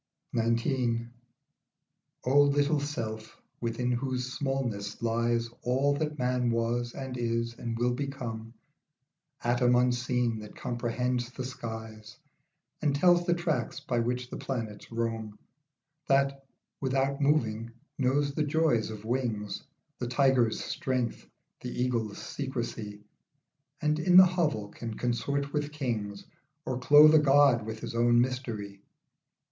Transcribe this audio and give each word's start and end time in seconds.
22 0.31 0.95
XIX. 0.95 1.09
O 2.25 2.41
LITTLE 2.45 2.79
self, 2.79 3.39
within 3.59 3.91
whose 3.91 4.33
smallness 4.33 4.99
lies 5.03 5.47
All 5.61 5.93
that 5.93 6.17
man 6.17 6.49
was, 6.49 6.95
and 6.95 7.15
is, 7.19 7.53
and 7.53 7.77
will 7.77 7.93
become, 7.93 8.55
Atom 9.43 9.75
unseen 9.75 10.39
that 10.39 10.55
comprehends 10.55 11.29
the 11.29 11.45
skies 11.45 12.17
And 12.81 12.95
tells 12.95 13.27
the 13.27 13.35
tracks 13.35 13.79
by 13.79 13.99
which 13.99 14.31
the 14.31 14.37
planets 14.37 14.91
roam; 14.91 15.37
That, 16.07 16.47
without 16.79 17.21
moving, 17.21 17.69
knows 17.99 18.33
the 18.33 18.41
joys 18.43 18.89
of 18.89 19.05
wings, 19.05 19.61
The 19.99 20.07
tiger's 20.07 20.63
strength, 20.63 21.27
the 21.59 21.79
eagle's 21.79 22.17
secrecy, 22.17 23.03
And 23.79 23.99
in 23.99 24.17
the 24.17 24.25
hovel 24.25 24.69
can 24.69 24.95
consort 24.97 25.53
with 25.53 25.71
kings, 25.71 26.25
Or 26.65 26.79
clothe 26.79 27.13
a 27.13 27.19
God 27.19 27.63
with 27.67 27.81
his 27.81 27.93
own 27.93 28.19
mystery. 28.19 28.81